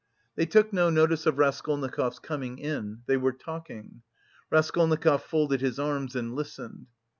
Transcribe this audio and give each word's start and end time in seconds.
They 0.35 0.47
took 0.47 0.73
no 0.73 0.89
notice 0.89 1.27
of 1.27 1.37
Raskolnikov's 1.37 2.17
coming 2.17 2.57
in; 2.57 3.03
they 3.05 3.17
were 3.17 3.33
talking. 3.33 4.01
Raskolnikov 4.49 5.21
folded 5.21 5.61
his 5.61 5.77
arms 5.77 6.15
and 6.15 6.33
listened. 6.33 6.87